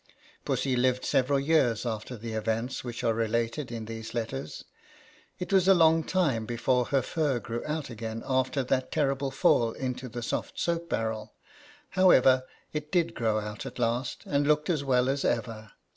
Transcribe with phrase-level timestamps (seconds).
[0.45, 4.65] Pussy lived several years after the events which are related in these letters.
[5.37, 9.73] It was a long time before her fur grew out again after that terrible fall
[9.73, 11.35] into the soft soap barrel.
[11.89, 15.71] However, it did grow out at last, and looked as well as ever.